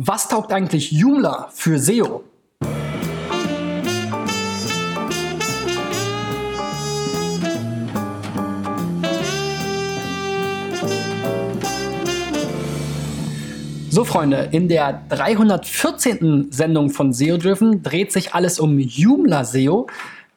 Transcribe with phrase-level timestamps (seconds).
[0.00, 2.22] Was taugt eigentlich Joomla für SEO?
[13.90, 16.52] So, Freunde, in der 314.
[16.52, 19.88] Sendung von SEO Driven dreht sich alles um Joomla SEO.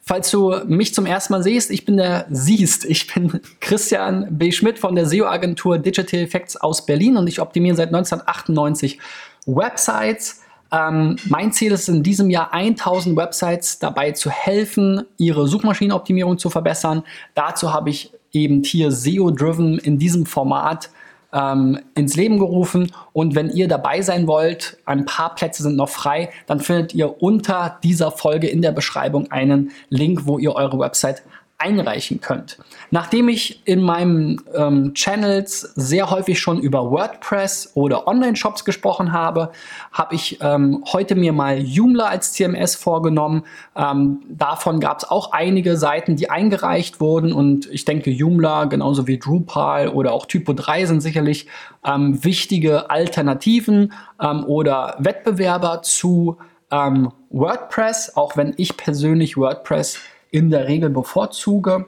[0.03, 4.51] Falls du mich zum ersten Mal siehst, ich bin der siehst, ich bin Christian B.
[4.51, 8.97] Schmidt von der SEO-Agentur Digital Effects aus Berlin und ich optimiere seit 1998
[9.45, 10.41] Websites.
[10.71, 16.49] Ähm, mein Ziel ist in diesem Jahr 1000 Websites dabei zu helfen, ihre Suchmaschinenoptimierung zu
[16.49, 17.03] verbessern.
[17.35, 20.89] Dazu habe ich eben hier SEO-Driven in diesem Format
[21.33, 22.91] ähm, ins Leben gerufen.
[23.13, 27.21] Und wenn ihr dabei sein wollt, ein paar Plätze sind noch frei, dann findet ihr
[27.21, 31.23] unter dieser Folge in der Beschreibung einen Link, wo ihr eure Website
[31.61, 32.57] einreichen könnt.
[32.89, 39.51] Nachdem ich in meinen ähm, Channels sehr häufig schon über WordPress oder Online-Shops gesprochen habe,
[39.91, 43.43] habe ich ähm, heute mir mal Joomla als CMS vorgenommen.
[43.75, 49.07] Ähm, davon gab es auch einige Seiten, die eingereicht wurden und ich denke, Joomla genauso
[49.07, 51.47] wie Drupal oder auch Typo 3 sind sicherlich
[51.85, 56.37] ähm, wichtige Alternativen ähm, oder Wettbewerber zu
[56.71, 59.99] ähm, WordPress, auch wenn ich persönlich WordPress
[60.31, 61.85] in der Regel bevorzuge.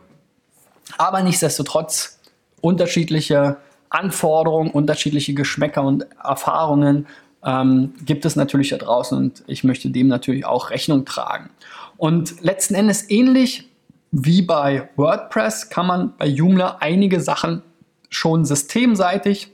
[0.98, 2.20] Aber nichtsdestotrotz
[2.62, 3.58] unterschiedliche
[3.90, 7.08] Anforderungen, unterschiedliche Geschmäcker und Erfahrungen
[7.44, 11.50] ähm, gibt es natürlich da draußen und ich möchte dem natürlich auch Rechnung tragen.
[11.98, 13.70] Und letzten Endes ähnlich
[14.12, 17.64] wie bei WordPress kann man bei Joomla einige Sachen
[18.10, 19.53] schon systemseitig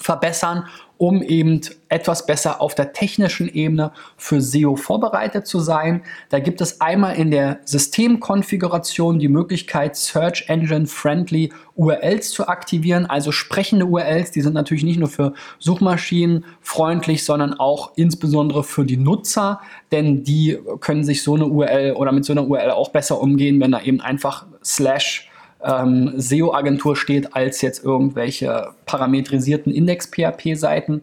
[0.00, 0.64] verbessern
[0.96, 6.02] um eben etwas besser auf der technischen Ebene für SEO vorbereitet zu sein.
[6.30, 13.06] Da gibt es einmal in der Systemkonfiguration die Möglichkeit, Search Engine Friendly URLs zu aktivieren,
[13.06, 14.30] also sprechende URLs.
[14.30, 20.22] Die sind natürlich nicht nur für Suchmaschinen freundlich, sondern auch insbesondere für die Nutzer, denn
[20.22, 23.72] die können sich so eine URL oder mit so einer URL auch besser umgehen, wenn
[23.72, 25.28] da eben einfach slash
[25.64, 31.02] ähm, SEO-Agentur steht als jetzt irgendwelche parametrisierten Index-PHP-Seiten.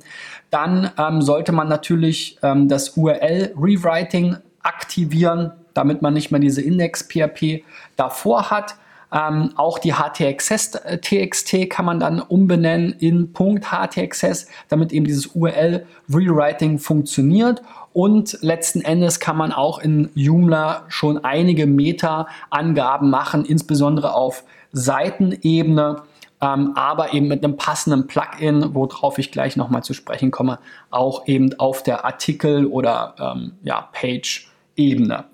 [0.49, 7.63] Dann ähm, sollte man natürlich ähm, das URL-Rewriting aktivieren, damit man nicht mehr diese Index-PHP
[7.95, 8.75] davor hat.
[9.13, 16.79] Ähm, auch die HTXS-TXT äh, kann man dann umbenennen in .htxs, damit eben dieses URL-Rewriting
[16.79, 17.61] funktioniert.
[17.93, 26.03] Und letzten Endes kann man auch in Joomla schon einige Meta-Angaben machen, insbesondere auf Seitenebene,
[26.39, 31.27] ähm, aber eben mit einem passenden Plugin, worauf ich gleich nochmal zu sprechen komme, auch
[31.27, 35.25] eben auf der Artikel- oder ähm, ja, Page-Ebene.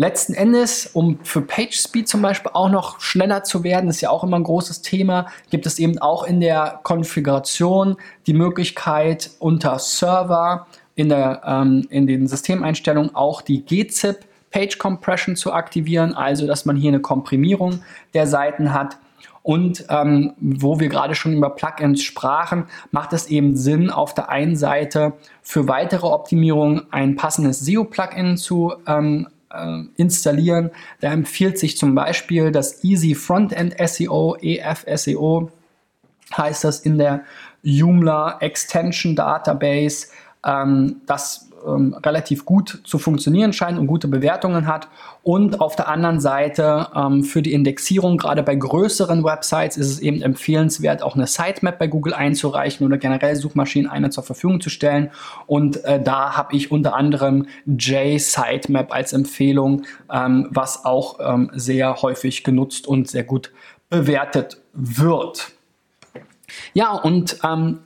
[0.00, 4.24] Letzten Endes, um für PageSpeed zum Beispiel auch noch schneller zu werden, ist ja auch
[4.24, 10.66] immer ein großes Thema, gibt es eben auch in der Konfiguration die Möglichkeit unter Server
[10.94, 16.64] in, der, ähm, in den Systemeinstellungen auch die gzip Page Compression zu aktivieren, also dass
[16.64, 17.82] man hier eine Komprimierung
[18.14, 18.96] der Seiten hat.
[19.42, 24.30] Und ähm, wo wir gerade schon über Plugins sprachen, macht es eben Sinn, auf der
[24.30, 25.12] einen Seite
[25.42, 29.39] für weitere Optimierung ein passendes SEO-Plugin zu ähm, äh,
[29.96, 30.70] installieren.
[31.00, 35.50] Da empfiehlt sich zum Beispiel das Easy Frontend SEO, EFSEO,
[36.36, 37.24] heißt das in der
[37.62, 40.08] Joomla Extension Database.
[40.44, 44.88] Ähm, das ähm, relativ gut zu funktionieren scheint und gute Bewertungen hat.
[45.22, 50.00] Und auf der anderen Seite ähm, für die Indexierung, gerade bei größeren Websites, ist es
[50.00, 54.70] eben empfehlenswert, auch eine Sitemap bei Google einzureichen oder generell Suchmaschinen eine zur Verfügung zu
[54.70, 55.10] stellen.
[55.46, 59.82] Und äh, da habe ich unter anderem J-Sitemap als Empfehlung,
[60.12, 63.52] ähm, was auch ähm, sehr häufig genutzt und sehr gut
[63.88, 65.52] bewertet wird.
[66.72, 67.80] Ja, und ähm,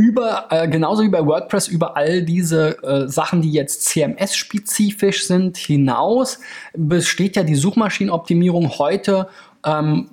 [0.00, 5.58] über, äh, genauso wie bei WordPress, über all diese äh, Sachen, die jetzt CMS-spezifisch sind,
[5.58, 6.38] hinaus
[6.72, 9.28] besteht ja die Suchmaschinenoptimierung heute
[9.62, 10.08] ähm,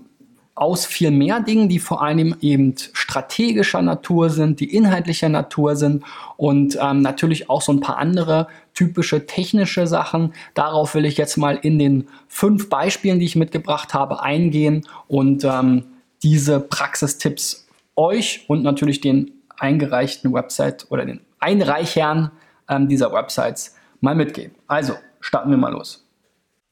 [0.55, 6.03] aus viel mehr Dingen, die vor allem eben strategischer Natur sind, die inhaltlicher Natur sind
[6.35, 10.33] und ähm, natürlich auch so ein paar andere typische technische Sachen.
[10.53, 15.45] Darauf will ich jetzt mal in den fünf Beispielen, die ich mitgebracht habe, eingehen und
[15.45, 15.85] ähm,
[16.23, 22.31] diese Praxistipps euch und natürlich den eingereichten Website oder den Einreichern
[22.69, 24.55] ähm, dieser Websites mal mitgeben.
[24.67, 26.07] Also, starten wir mal los.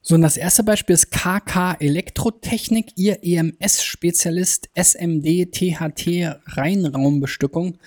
[0.02, 7.78] So, und das erste Beispiel ist KK Elektrotechnik, Ihr EMS-Spezialist SMD THT Reinraumbestückung.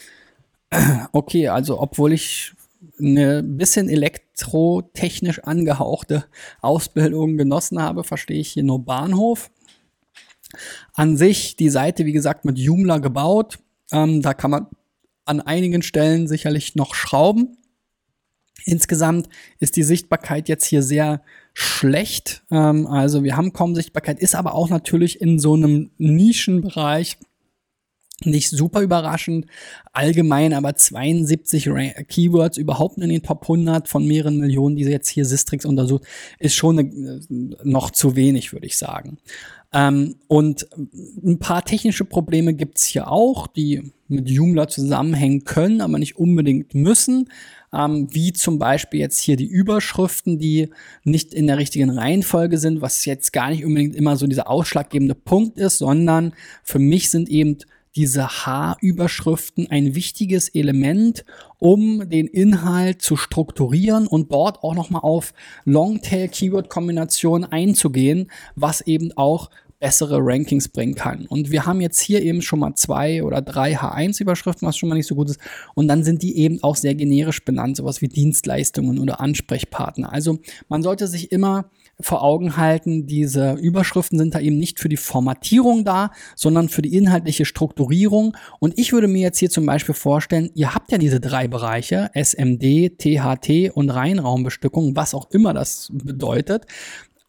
[1.13, 2.54] Okay, also obwohl ich
[3.00, 6.25] eine bisschen elektrotechnisch angehauchte
[6.62, 9.50] Ausbildung genossen habe, verstehe ich hier nur Bahnhof.
[10.94, 13.60] An sich die Seite, wie gesagt, mit Joomla gebaut.
[13.92, 14.68] Ähm, da kann man
[15.30, 17.58] an einigen Stellen sicherlich noch schrauben.
[18.66, 19.30] Insgesamt
[19.60, 21.22] ist die Sichtbarkeit jetzt hier sehr
[21.54, 22.44] schlecht.
[22.52, 27.18] Ähm, also wir haben kaum Sichtbarkeit, ist aber auch natürlich in so einem Nischenbereich
[28.26, 29.46] nicht super überraschend.
[29.94, 31.70] Allgemein aber 72
[32.10, 36.04] Keywords überhaupt in den Top 100 von mehreren Millionen, die jetzt hier Sistrix untersucht,
[36.38, 37.22] ist schon eine,
[37.64, 39.20] noch zu wenig, würde ich sagen.
[39.71, 40.68] Ähm, und
[41.24, 46.74] ein paar technische Probleme gibt's hier auch, die mit Joomla zusammenhängen können, aber nicht unbedingt
[46.74, 47.30] müssen.
[47.71, 50.69] Ähm, wie zum Beispiel jetzt hier die Überschriften, die
[51.04, 55.13] nicht in der richtigen Reihenfolge sind, was jetzt gar nicht unbedingt immer so dieser ausschlaggebende
[55.13, 56.33] Punkt ist, sondern
[56.63, 57.60] für mich sind eben
[57.95, 61.25] diese H-Überschriften ein wichtiges Element,
[61.57, 65.33] um den Inhalt zu strukturieren und dort auch nochmal auf
[65.65, 69.50] Longtail-Keyword-Kombinationen einzugehen, was eben auch
[69.80, 71.25] bessere Rankings bringen kann.
[71.25, 74.95] Und wir haben jetzt hier eben schon mal zwei oder drei H1-Überschriften, was schon mal
[74.95, 75.39] nicht so gut ist.
[75.74, 80.12] Und dann sind die eben auch sehr generisch benannt, sowas wie Dienstleistungen oder Ansprechpartner.
[80.12, 81.69] Also man sollte sich immer
[82.01, 86.81] vor Augen halten, diese Überschriften sind da eben nicht für die Formatierung da, sondern für
[86.81, 88.38] die inhaltliche Strukturierung.
[88.60, 92.10] Und ich würde mir jetzt hier zum Beispiel vorstellen, ihr habt ja diese drei Bereiche,
[92.13, 96.66] SMD, THT und Reihenraumbestückung, was auch immer das bedeutet.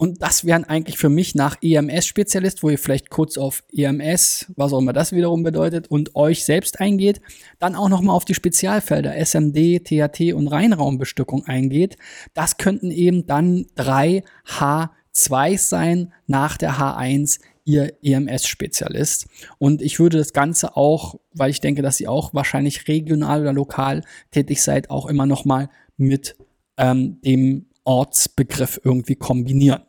[0.00, 4.72] Und das wären eigentlich für mich nach EMS-Spezialist, wo ihr vielleicht kurz auf EMS, was
[4.72, 7.20] auch immer das wiederum bedeutet, und euch selbst eingeht,
[7.58, 11.98] dann auch nochmal auf die Spezialfelder SMD, THT und Reinraumbestückung eingeht.
[12.32, 19.26] Das könnten eben dann drei H2 sein nach der H1 ihr EMS-Spezialist.
[19.58, 23.52] Und ich würde das Ganze auch, weil ich denke, dass ihr auch wahrscheinlich regional oder
[23.52, 24.00] lokal
[24.30, 25.68] tätig seid, auch immer nochmal
[25.98, 26.36] mit
[26.78, 29.82] ähm, dem Ortsbegriff irgendwie kombinieren.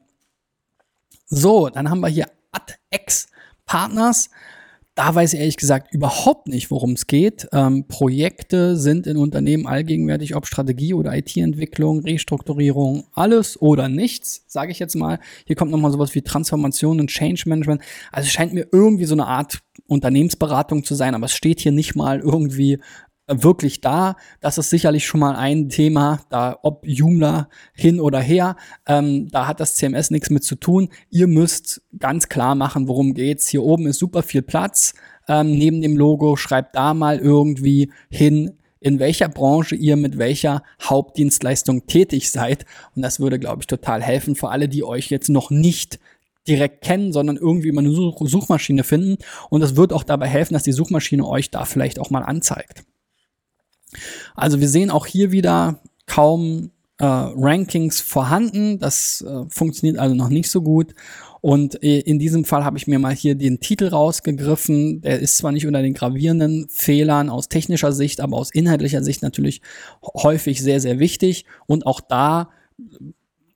[1.34, 3.28] So, dann haben wir hier AdX
[3.66, 4.30] Partners.
[4.96, 7.48] Da weiß ich ehrlich gesagt überhaupt nicht, worum es geht.
[7.54, 14.74] Ähm, Projekte sind in Unternehmen allgegenwärtig, ob Strategie oder IT-Entwicklung, Restrukturierung, alles oder nichts, sage
[14.74, 15.20] ich jetzt mal.
[15.46, 17.82] Hier kommt nochmal sowas wie Transformation und Change Management.
[18.12, 21.72] Also es scheint mir irgendwie so eine Art Unternehmensberatung zu sein, aber es steht hier
[21.72, 22.80] nicht mal irgendwie
[23.32, 24.16] wirklich da.
[24.40, 28.56] Das ist sicherlich schon mal ein Thema, da ob Joomla hin oder her,
[28.88, 30.90] ähm, da hat das CMS nichts mit zu tun.
[31.10, 33.48] Ihr müsst ganz klar machen, worum geht's.
[33.48, 34.94] Hier oben ist super viel Platz
[35.28, 36.36] ähm, neben dem Logo.
[36.36, 42.66] Schreibt da mal irgendwie hin, in welcher Branche ihr mit welcher Hauptdienstleistung tätig seid.
[42.96, 46.00] Und das würde, glaube ich, total helfen für alle, die euch jetzt noch nicht
[46.48, 49.18] direkt kennen, sondern irgendwie über eine Such Suchmaschine finden.
[49.50, 52.84] Und das wird auch dabei helfen, dass die Suchmaschine euch da vielleicht auch mal anzeigt.
[54.36, 58.80] Also wir sehen auch hier wieder kaum äh, Rankings vorhanden.
[58.80, 60.94] Das äh, funktioniert also noch nicht so gut.
[61.42, 65.02] Und äh, in diesem Fall habe ich mir mal hier den Titel rausgegriffen.
[65.02, 69.24] Der ist zwar nicht unter den gravierenden Fehlern aus technischer Sicht, aber aus inhaltlicher Sicht
[69.24, 69.62] natürlich
[70.04, 71.46] häufig sehr, sehr wichtig.
[71.66, 72.50] Und auch da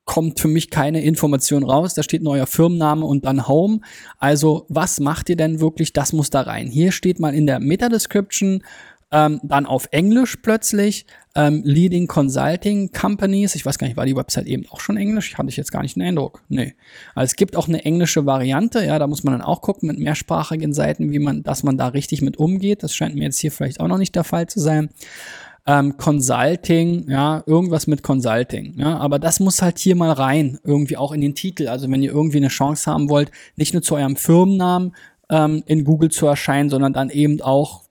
[0.06, 1.94] kommt für mich keine Information raus.
[1.94, 3.82] Da steht neuer Firmenname und dann Home.
[4.18, 5.94] Also was macht ihr denn wirklich?
[5.94, 6.68] Das muss da rein.
[6.68, 8.64] Hier steht mal in der Meta-Description
[9.16, 13.56] ähm, dann auf Englisch plötzlich ähm, Leading Consulting Companies.
[13.56, 15.38] Ich weiß gar nicht, war die Website eben auch schon Englisch?
[15.38, 16.42] Hatte ich jetzt gar nicht den Eindruck.
[16.50, 16.74] Nee.
[17.14, 18.84] Also es gibt auch eine englische Variante.
[18.84, 21.88] Ja, da muss man dann auch gucken mit mehrsprachigen Seiten, wie man, dass man da
[21.88, 22.84] richtig mit umgeht.
[22.84, 24.90] Das scheint mir jetzt hier vielleicht auch noch nicht der Fall zu sein.
[25.66, 30.96] Ähm, Consulting, ja, irgendwas mit Consulting, ja, aber das muss halt hier mal rein, irgendwie
[30.96, 31.70] auch in den Titel.
[31.70, 34.96] Also wenn ihr irgendwie eine Chance haben wollt, nicht nur zu eurem Firmennamen
[35.32, 37.85] ähm, in Google zu erscheinen, sondern dann eben auch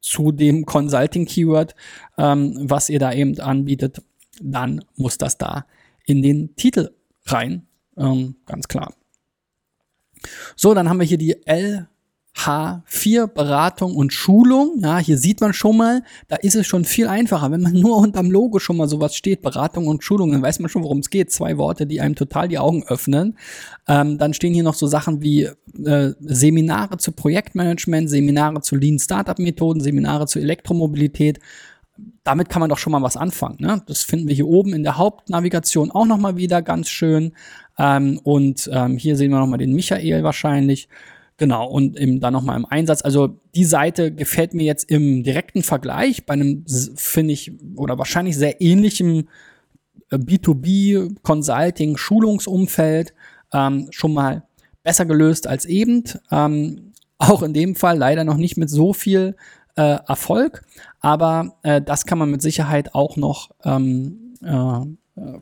[0.00, 1.74] zu dem Consulting-Keyword,
[2.18, 4.02] ähm, was ihr da eben anbietet,
[4.40, 5.66] dann muss das da
[6.06, 6.90] in den Titel
[7.26, 7.66] rein.
[7.96, 8.94] Ähm, ganz klar.
[10.56, 11.88] So, dann haben wir hier die L
[12.36, 14.78] H4 Beratung und Schulung.
[14.80, 17.50] Ja, hier sieht man schon mal, da ist es schon viel einfacher.
[17.50, 20.70] Wenn man nur unterm Logo schon mal sowas steht, Beratung und Schulung, dann weiß man
[20.70, 21.30] schon, worum es geht.
[21.30, 23.36] Zwei Worte, die einem total die Augen öffnen.
[23.88, 25.50] Ähm, dann stehen hier noch so Sachen wie
[25.84, 31.40] äh, Seminare zu Projektmanagement, Seminare zu Lean Startup Methoden, Seminare zu Elektromobilität.
[32.24, 33.56] Damit kann man doch schon mal was anfangen.
[33.60, 33.82] Ne?
[33.86, 37.32] Das finden wir hier oben in der Hauptnavigation auch noch mal wieder ganz schön.
[37.78, 40.88] Ähm, und ähm, hier sehen wir noch mal den Michael wahrscheinlich.
[41.36, 43.02] Genau, und eben dann nochmal im Einsatz.
[43.02, 46.64] Also die Seite gefällt mir jetzt im direkten Vergleich bei einem,
[46.96, 49.26] finde ich, oder wahrscheinlich sehr ähnlichem
[50.12, 53.14] B2B Consulting Schulungsumfeld
[53.52, 54.44] ähm, schon mal
[54.82, 56.04] besser gelöst als eben.
[56.30, 59.36] Ähm, auch in dem Fall leider noch nicht mit so viel
[59.76, 60.62] äh, Erfolg,
[61.00, 64.80] aber äh, das kann man mit Sicherheit auch noch ähm, äh,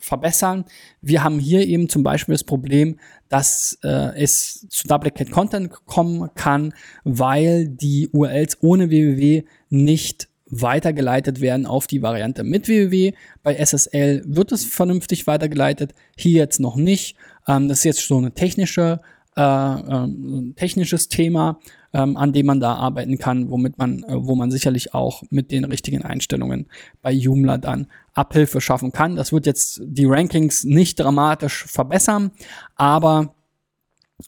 [0.00, 0.64] verbessern.
[1.00, 6.30] Wir haben hier eben zum Beispiel das Problem, dass äh, es zu Duplicate Content kommen
[6.34, 13.12] kann, weil die URLs ohne www nicht weitergeleitet werden auf die Variante mit www.
[13.42, 17.16] Bei SSL wird es vernünftig weitergeleitet, hier jetzt noch nicht.
[17.46, 19.00] Ähm, das ist jetzt so eine technische,
[19.38, 21.60] äh, äh, technisches Thema,
[21.92, 25.52] ähm, an dem man da arbeiten kann, womit man, äh, wo man sicherlich auch mit
[25.52, 26.66] den richtigen Einstellungen
[27.02, 29.14] bei Joomla dann Abhilfe schaffen kann.
[29.14, 32.32] Das wird jetzt die Rankings nicht dramatisch verbessern,
[32.74, 33.36] aber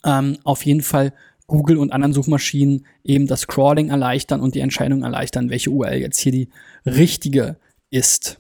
[0.05, 1.12] ähm, auf jeden Fall
[1.49, 6.21] Google und anderen Suchmaschinen eben das Crawling erleichtern und die Entscheidung erleichtern, welche URL jetzt
[6.21, 6.50] hier die
[6.87, 7.57] richtige
[7.90, 8.39] ist.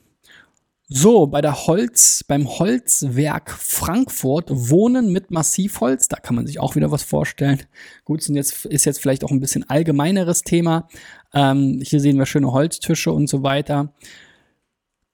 [0.92, 6.74] So, bei der Holz, beim Holzwerk Frankfurt wohnen mit Massivholz, da kann man sich auch
[6.74, 7.62] wieder was vorstellen.
[8.04, 10.88] Gut, sind jetzt, ist jetzt vielleicht auch ein bisschen allgemeineres Thema.
[11.32, 13.94] Ähm, hier sehen wir schöne Holztische und so weiter.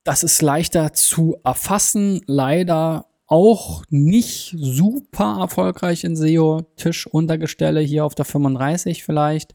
[0.02, 2.22] Das ist leichter zu erfassen.
[2.24, 6.62] Leider auch nicht super erfolgreich in SEO.
[6.76, 9.54] Tischuntergestelle hier auf der 35 vielleicht.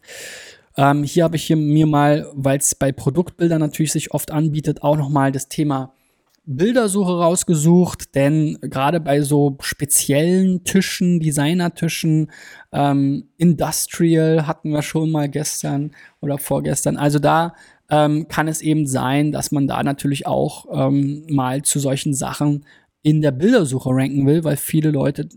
[0.78, 4.84] Ähm, hier habe ich hier mir mal, weil es bei Produktbildern natürlich sich oft anbietet,
[4.84, 5.96] auch nochmal das Thema
[6.46, 12.32] Bildersuche rausgesucht, denn gerade bei so speziellen Tischen, Designertischen,
[12.72, 16.98] ähm, Industrial hatten wir schon mal gestern oder vorgestern.
[16.98, 17.54] Also da
[17.90, 22.66] ähm, kann es eben sein, dass man da natürlich auch ähm, mal zu solchen Sachen
[23.04, 25.30] in der Bildersuche ranken will, weil viele Leute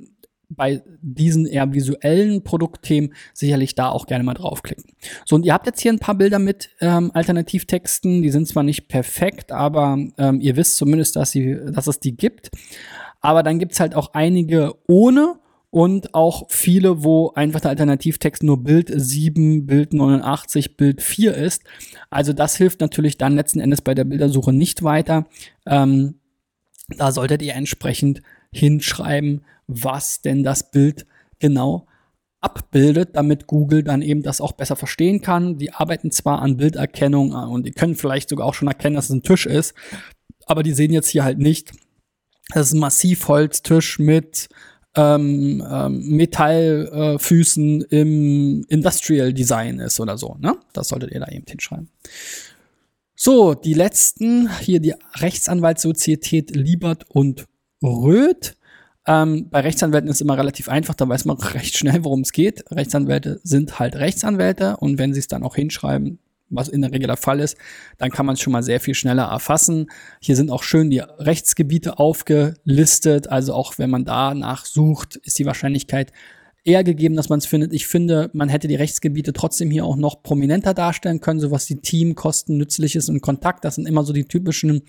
[0.57, 4.85] bei diesen eher visuellen Produktthemen sicherlich da auch gerne mal draufklicken.
[5.25, 8.23] So, und ihr habt jetzt hier ein paar Bilder mit ähm, Alternativtexten.
[8.23, 12.17] Die sind zwar nicht perfekt, aber ähm, ihr wisst zumindest, dass, sie, dass es die
[12.17, 12.51] gibt.
[13.21, 15.37] Aber dann gibt's halt auch einige ohne
[15.75, 21.65] und auch viele, wo einfach der Alternativtext nur Bild 7, Bild 89, Bild 4 ist.
[22.11, 25.27] Also das hilft natürlich dann letzten Endes bei der Bildersuche nicht weiter.
[25.67, 26.21] Ähm,
[26.89, 28.23] da solltet ihr entsprechend
[28.55, 31.07] hinschreiben, was denn das Bild
[31.39, 31.87] genau
[32.41, 35.57] abbildet, damit Google dann eben das auch besser verstehen kann.
[35.57, 39.07] Die arbeiten zwar an Bilderkennung äh, und die können vielleicht sogar auch schon erkennen, dass
[39.07, 39.75] es ein Tisch ist,
[40.47, 41.73] aber die sehen jetzt hier halt nicht,
[42.51, 44.49] dass es ein Massivholztisch mit
[44.95, 50.37] ähm, ähm, Metallfüßen äh, im Industrial Design ist oder so.
[50.39, 50.57] Ne?
[50.73, 51.89] Das solltet ihr da eben hinschreiben.
[53.17, 57.47] So, die letzten, hier die Rechtsanwaltssozietät Liebert und
[57.85, 58.57] Röth.
[59.07, 62.33] Ähm, bei Rechtsanwälten ist es immer relativ einfach, da weiß man recht schnell, worum es
[62.33, 62.65] geht.
[62.71, 66.19] Rechtsanwälte sind halt Rechtsanwälte und wenn sie es dann auch hinschreiben,
[66.51, 67.57] was in der Regel der Fall ist,
[67.99, 69.91] dann kann man es schon mal sehr viel schneller erfassen.
[70.21, 75.47] Hier sind auch schön die Rechtsgebiete aufgelistet, also auch wenn man danach sucht, ist die
[75.47, 76.13] Wahrscheinlichkeit
[76.65, 77.75] eher gegeben, dass man es findet.
[77.75, 81.67] Ich finde, man hätte die Rechtsgebiete trotzdem hier auch noch prominenter darstellen können, so was
[81.67, 83.65] die Teamkosten, Nützliches und Kontakt.
[83.65, 84.83] Das sind immer so die typischen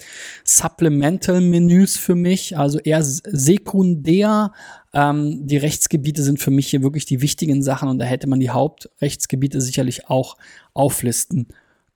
[0.46, 4.54] Supplemental-Menüs für mich, also eher sekundär.
[4.94, 8.40] Ähm, die Rechtsgebiete sind für mich hier wirklich die wichtigen Sachen und da hätte man
[8.40, 10.38] die Hauptrechtsgebiete sicherlich auch
[10.74, 11.48] auflisten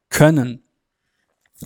[0.10, 0.62] können.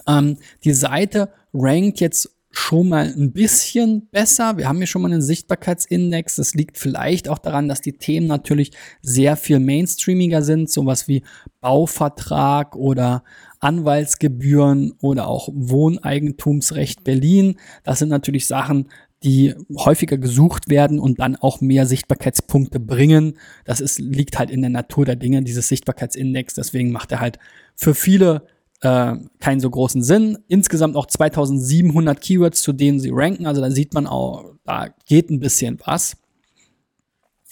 [0.07, 4.57] Ähm, die Seite rankt jetzt schon mal ein bisschen besser.
[4.57, 6.35] Wir haben hier schon mal einen Sichtbarkeitsindex.
[6.35, 11.23] Das liegt vielleicht auch daran, dass die Themen natürlich sehr viel mainstreamiger sind, sowas wie
[11.61, 13.23] Bauvertrag oder
[13.59, 17.55] Anwaltsgebühren oder auch Wohneigentumsrecht Berlin.
[17.83, 18.87] Das sind natürlich Sachen,
[19.23, 23.39] die häufiger gesucht werden und dann auch mehr Sichtbarkeitspunkte bringen.
[23.65, 26.53] Das ist, liegt halt in der Natur der Dinge, dieses Sichtbarkeitsindex.
[26.53, 27.39] Deswegen macht er halt
[27.75, 28.45] für viele
[28.83, 30.37] äh, keinen so großen Sinn.
[30.49, 33.47] Insgesamt auch 2700 Keywords, zu denen sie ranken.
[33.47, 36.17] Also da sieht man auch, da geht ein bisschen was.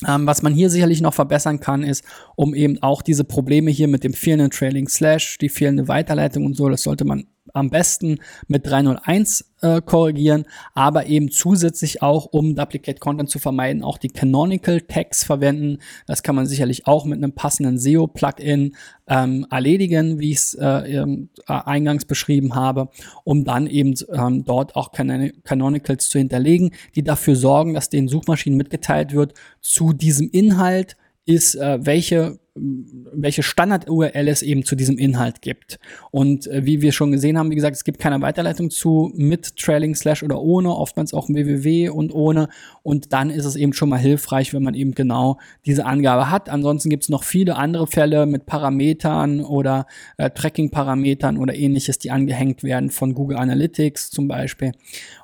[0.06, 2.04] Ähm, was man hier sicherlich noch verbessern kann, ist,
[2.36, 6.58] um eben auch diese Probleme hier mit dem fehlenden Trailing Slash, die fehlende Weiterleitung und
[6.58, 12.56] so, das sollte man am besten mit 301 äh, korrigieren, aber eben zusätzlich auch, um
[12.56, 15.80] Duplicate Content zu vermeiden, auch die Canonical Tags verwenden.
[16.08, 18.76] Das kann man sicherlich auch mit einem passenden SEO-Plugin
[19.08, 22.90] ähm, erledigen, wie ich es äh, äh, eingangs beschrieben habe,
[23.24, 28.08] um dann eben ähm, dort auch Can Canonicals zu hinterlegen, die dafür sorgen, dass den
[28.08, 34.98] Suchmaschinen mitgeteilt wird, zu diesem Inhalt ist, äh, welche welche Standard-URL es eben zu diesem
[34.98, 35.80] Inhalt gibt.
[36.12, 39.56] Und äh, wie wir schon gesehen haben, wie gesagt, es gibt keine Weiterleitung zu mit
[39.56, 42.50] Trailing Slash oder ohne, oftmals auch www und ohne.
[42.84, 46.50] Und dann ist es eben schon mal hilfreich, wenn man eben genau diese Angabe hat.
[46.50, 49.88] Ansonsten gibt es noch viele andere Fälle mit Parametern oder
[50.18, 54.74] äh, Tracking-Parametern oder ähnliches, die angehängt werden von Google Analytics zum Beispiel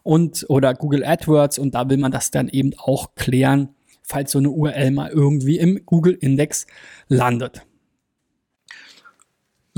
[0.02, 1.60] und oder Google AdWords.
[1.60, 3.70] Und da will man das dann eben auch klären
[4.08, 6.66] falls so eine URL mal irgendwie im Google-Index
[7.10, 7.64] landet.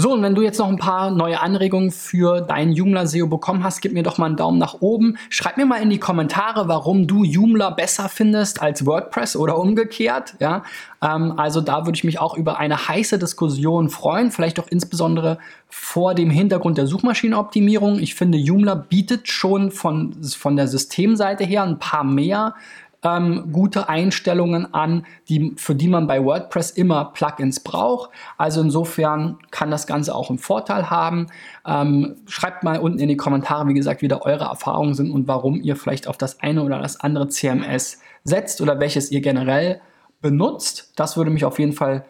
[0.02, 3.66] So, und wenn du jetzt noch ein paar neue Anregungen für dein Joomla SEO bekommen
[3.66, 5.18] hast, gib mir doch mal einen Daumen nach oben.
[5.30, 10.36] Schreib mir mal in die Kommentare, warum du Joomla besser findest als WordPress oder umgekehrt.
[10.40, 10.64] Ja,
[11.02, 15.38] ähm, also da würde ich mich auch über eine heiße Diskussion freuen, vielleicht auch insbesondere
[15.68, 18.00] vor dem Hintergrund der Suchmaschinenoptimierung.
[18.00, 22.56] Ich finde, Joomla bietet schon von, von der Systemseite her ein paar mehr
[23.04, 28.10] ähm, gute Einstellungen an, die, für die man bei WordPress immer Plugins braucht.
[28.38, 31.28] Also insofern kann das Ganze auch einen Vorteil haben.
[31.66, 35.28] Ähm, schreibt mal unten in die Kommentare, wie gesagt, wie da eure Erfahrungen sind und
[35.28, 39.82] warum ihr vielleicht auf das eine oder das andere CMS setzt oder welches ihr generell
[40.22, 40.94] benutzt.
[40.98, 42.06] Das würde mich auf jeden Fall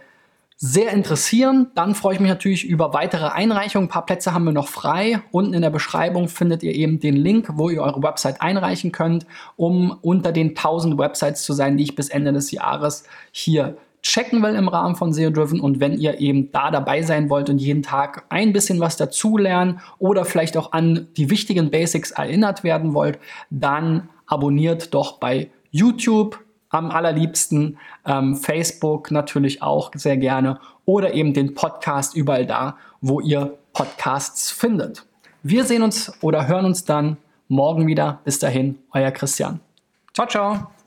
[0.62, 1.68] sehr interessieren.
[1.74, 3.88] Dann freue ich mich natürlich über weitere Einreichungen.
[3.88, 5.22] Ein paar Plätze haben wir noch frei.
[5.32, 9.25] Unten in der Beschreibung findet ihr eben den Link, wo ihr eure Website einreichen könnt,
[9.56, 14.44] um unter den 1000 Websites zu sein, die ich bis Ende des Jahres hier checken
[14.44, 17.58] will im Rahmen von SEO Driven und wenn ihr eben da dabei sein wollt und
[17.60, 22.94] jeden Tag ein bisschen was dazulernen oder vielleicht auch an die wichtigen Basics erinnert werden
[22.94, 26.39] wollt, dann abonniert doch bei YouTube
[26.70, 33.20] am allerliebsten, ähm, Facebook natürlich auch sehr gerne oder eben den Podcast überall da, wo
[33.20, 35.06] ihr Podcasts findet.
[35.44, 38.20] Wir sehen uns oder hören uns dann morgen wieder.
[38.24, 39.60] Bis dahin, euer Christian.
[40.14, 40.78] Ciao, ciao.